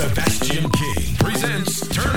that 0.00 0.14
King 0.70 1.14
presents 1.16 1.86
you 1.94 2.09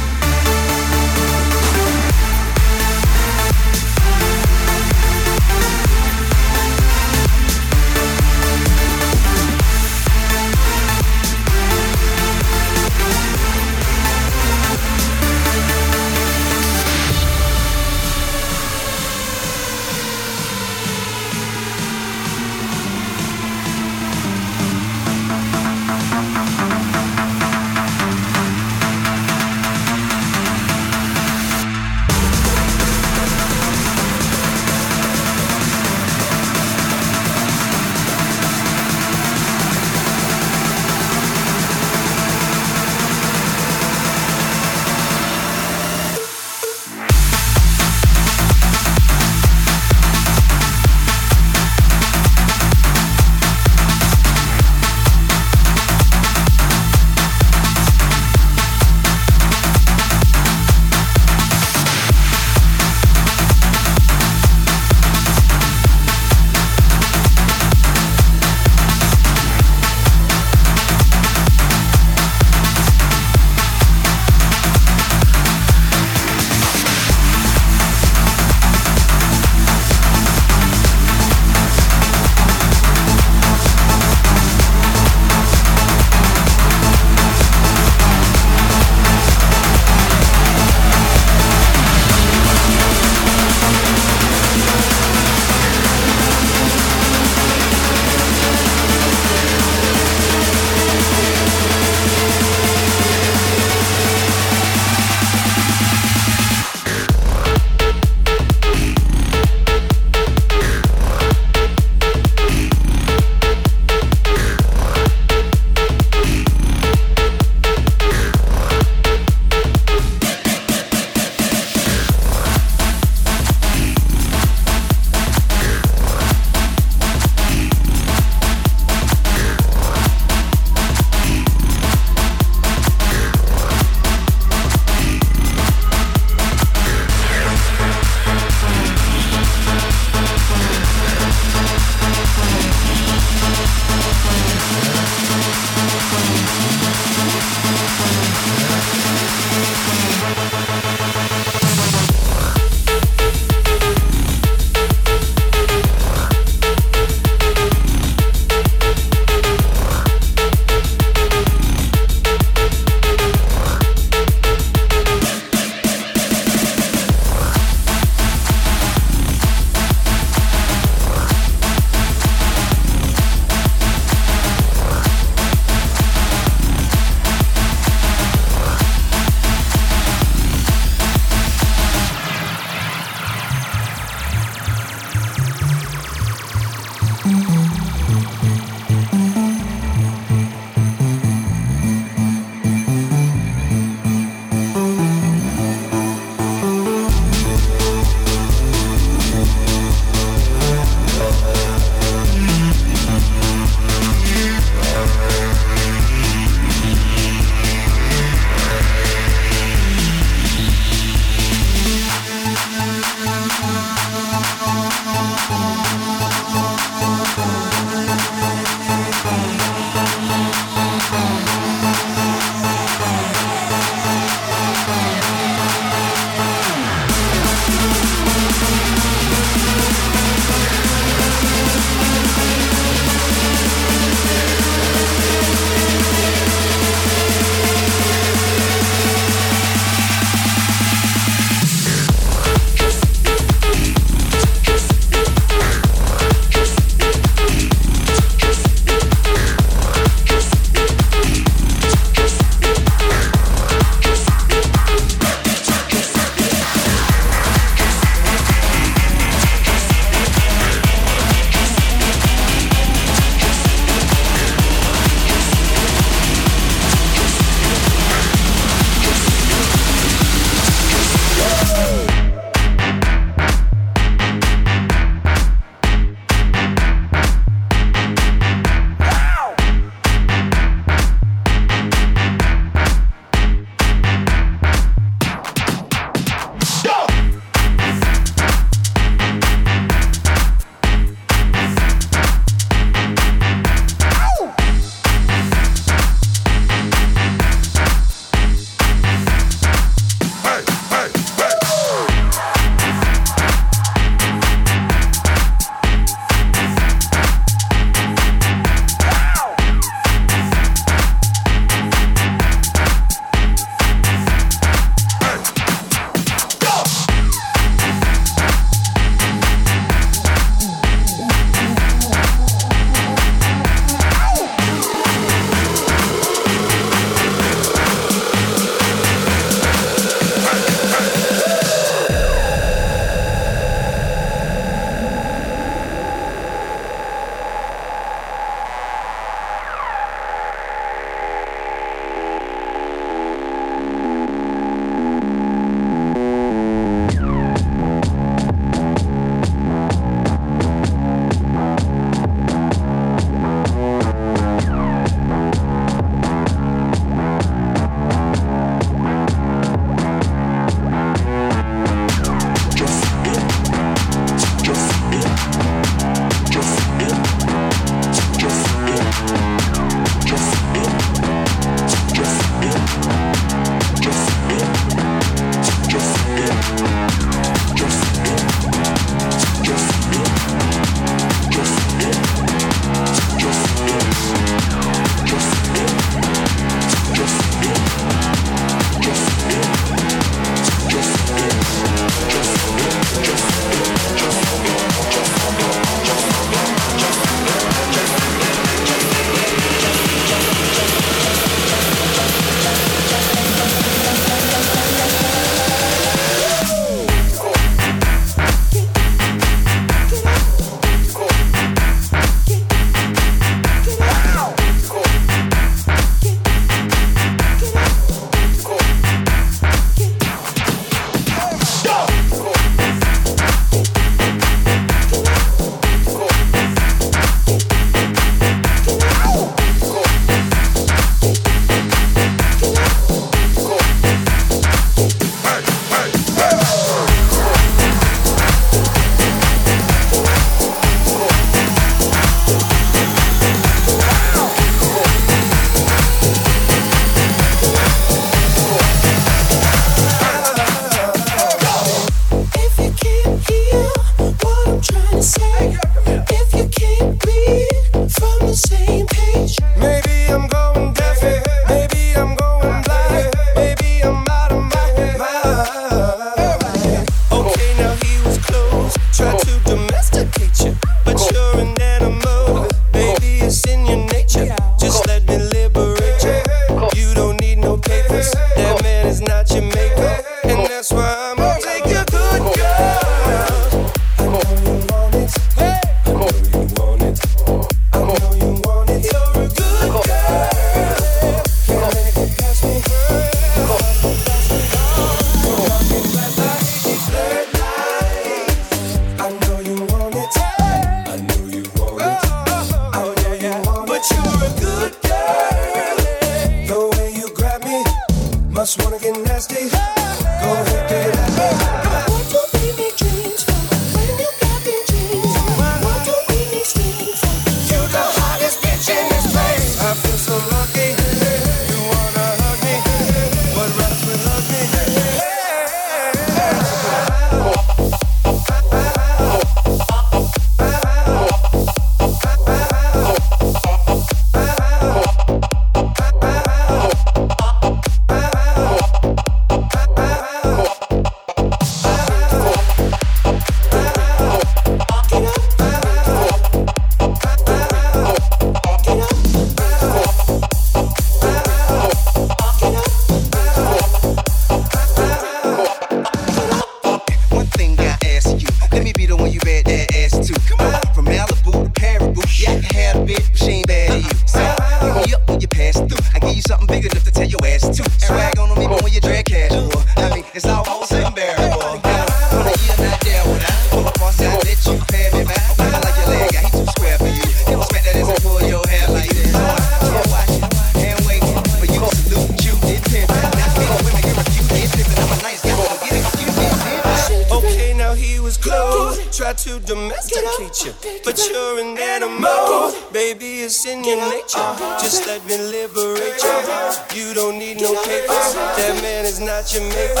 In 593.66 593.82
your 593.82 593.96
nature. 593.96 594.44
Just 594.78 595.06
let 595.06 595.24
me 595.24 595.38
liberate 595.38 596.22
you. 596.22 597.08
You 597.08 597.14
don't 597.14 597.38
need 597.38 597.62
no 597.62 597.72
paper. 597.84 598.12
That 598.12 598.78
man 598.82 599.06
is 599.06 599.20
not 599.20 599.54
your 599.54 599.62
maker, 599.62 600.00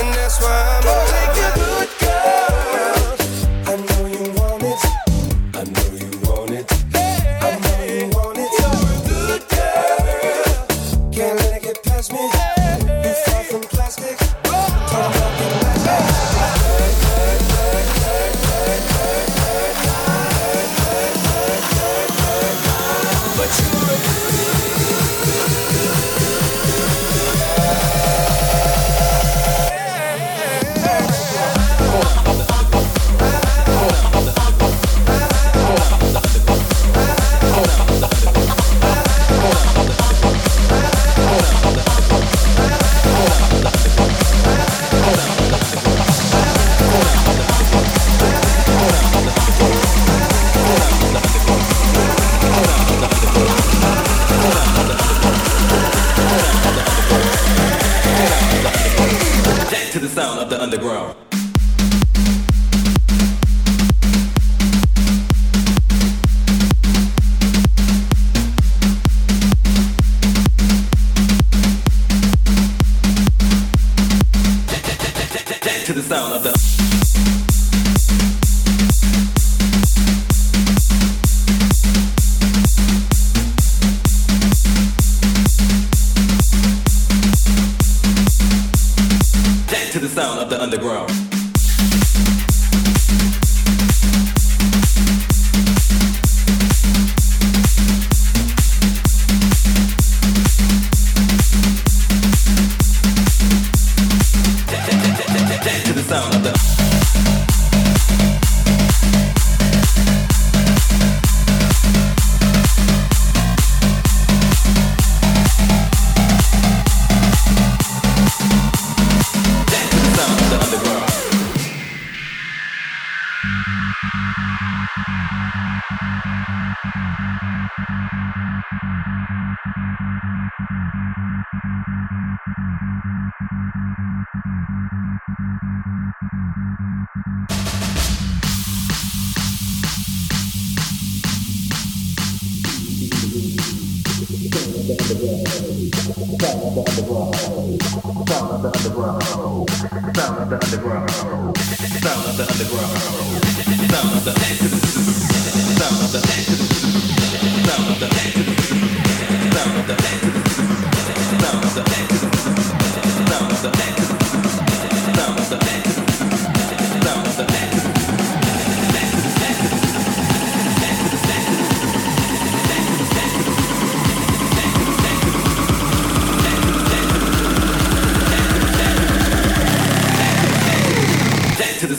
and 0.00 0.14
that's 0.14 0.40
why 0.40 0.80
I'm. 0.82 1.01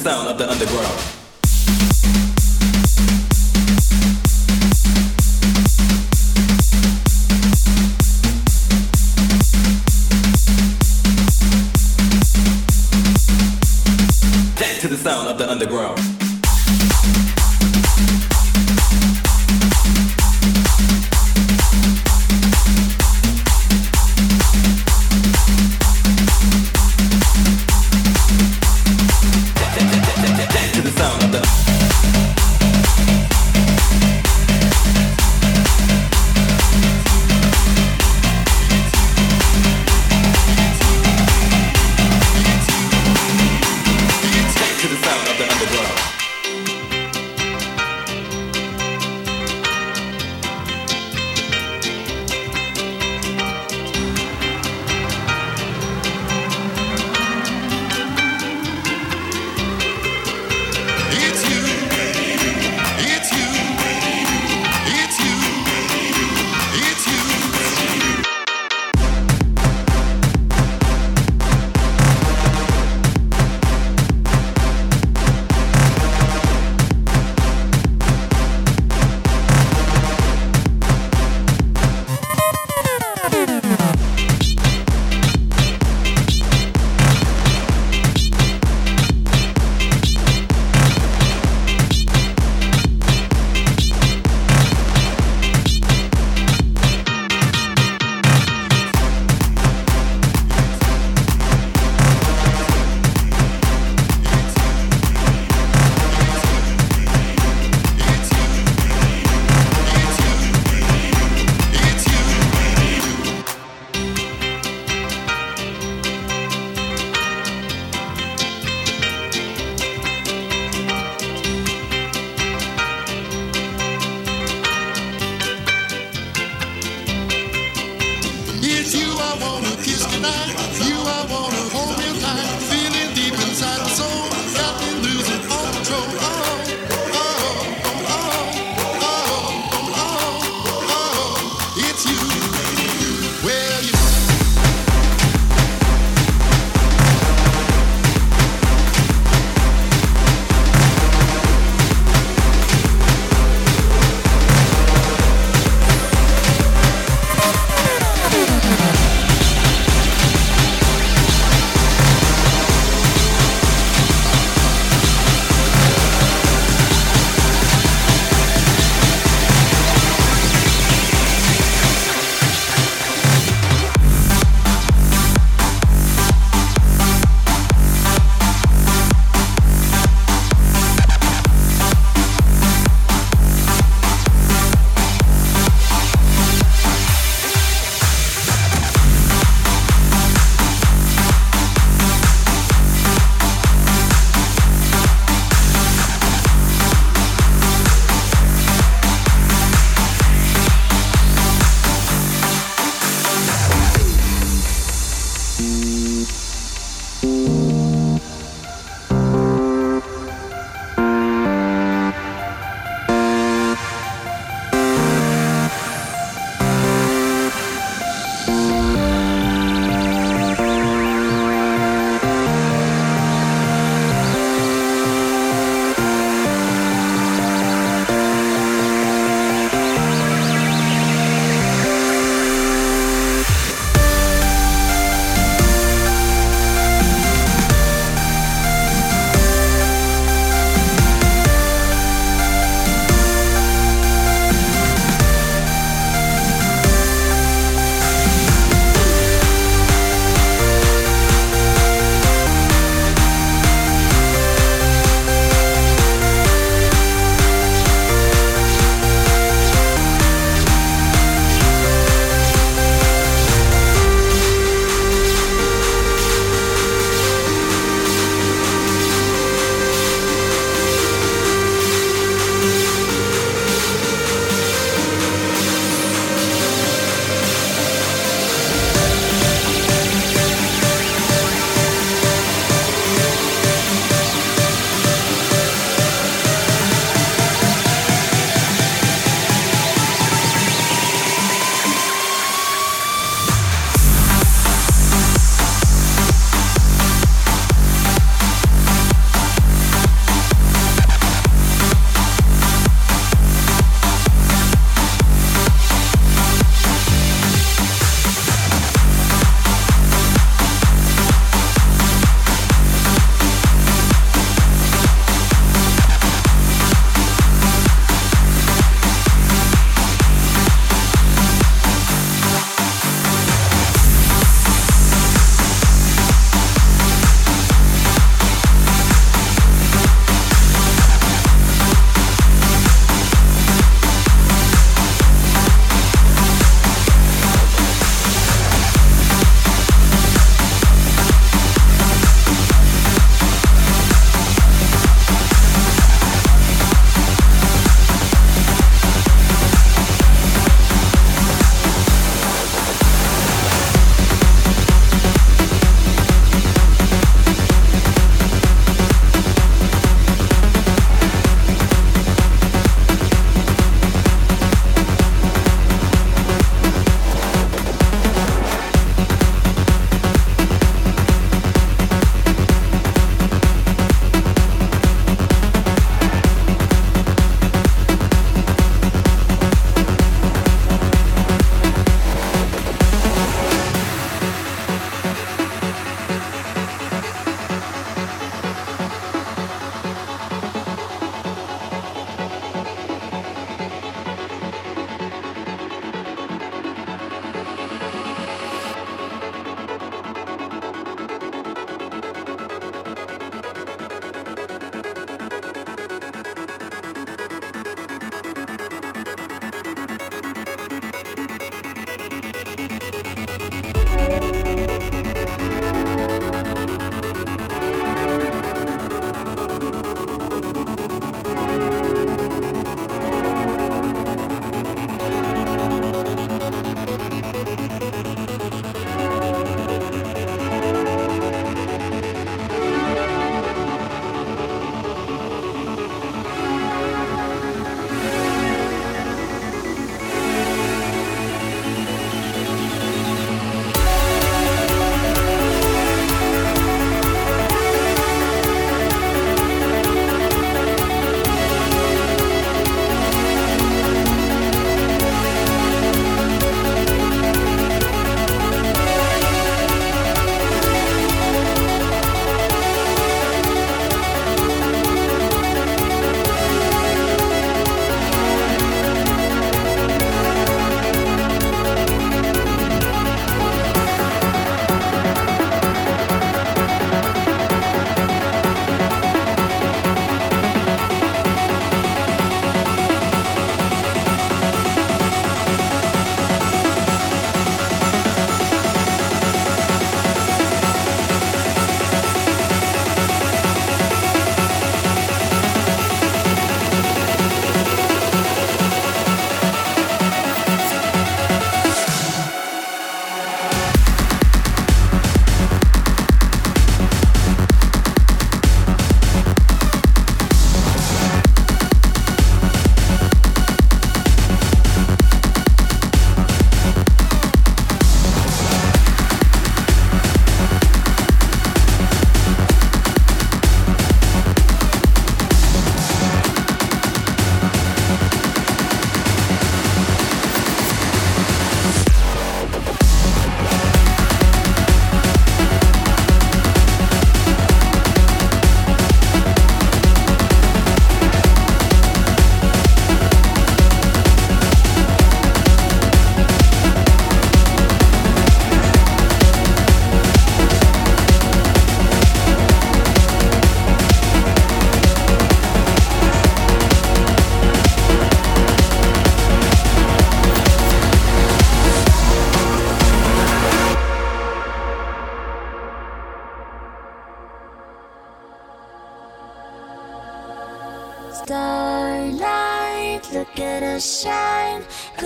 Sound 0.03 0.27
of 0.27 0.37
the 0.37 0.51
underground. 0.51 0.99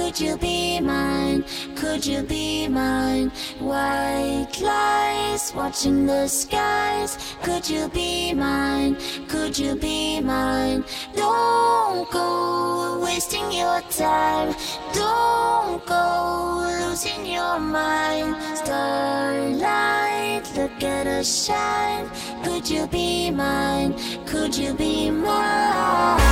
Could 0.08 0.22
you 0.22 0.38
be 0.38 0.80
mine? 0.80 1.44
Could 1.76 2.06
you 2.06 2.24
be 2.24 2.70
mine? 2.70 3.30
White 3.60 4.58
lies 4.62 5.54
watching 5.54 6.06
the 6.06 6.30
skies. 6.30 7.18
Could 7.44 7.70
you 7.70 7.90
be 7.90 8.34
mine? 8.34 8.96
Could 9.28 9.60
you 9.60 9.76
be 9.76 10.22
mine? 10.22 10.86
Don't 11.14 12.10
go 12.10 13.02
wasting 13.04 13.52
your 13.52 13.82
time. 13.92 14.56
Don't 14.94 15.86
go 15.86 16.66
losing 16.80 17.26
your 17.26 17.60
mind. 17.60 18.38
Starlight, 18.60 20.44
look 20.56 20.84
at 20.84 21.06
us 21.06 21.48
shine. 21.48 22.10
Could 22.46 22.70
you 22.70 22.88
be 22.88 23.30
mine? 23.30 23.94
Could 24.26 24.56
you 24.56 24.74
be 24.74 25.12
mine? 25.12 26.28